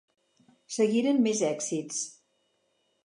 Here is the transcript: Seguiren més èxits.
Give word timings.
Seguiren 0.77 1.21
més 1.27 1.43
èxits. 1.53 2.01